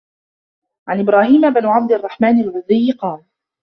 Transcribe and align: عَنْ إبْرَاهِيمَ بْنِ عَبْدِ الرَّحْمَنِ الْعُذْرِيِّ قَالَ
عَنْ 0.87 0.99
إبْرَاهِيمَ 0.99 1.53
بْنِ 1.53 1.65
عَبْدِ 1.65 1.91
الرَّحْمَنِ 1.91 2.39
الْعُذْرِيِّ 2.41 2.91
قَالَ 2.91 3.21